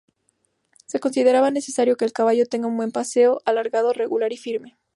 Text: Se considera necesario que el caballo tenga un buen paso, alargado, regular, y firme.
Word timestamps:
Se 0.87 0.99
considera 0.99 1.47
necesario 1.51 1.95
que 1.95 2.05
el 2.05 2.11
caballo 2.11 2.47
tenga 2.47 2.65
un 2.67 2.75
buen 2.75 2.91
paso, 2.91 3.39
alargado, 3.45 3.93
regular, 3.93 4.33
y 4.33 4.37
firme. 4.37 4.79